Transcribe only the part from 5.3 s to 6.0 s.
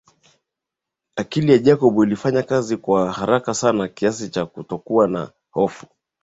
hofu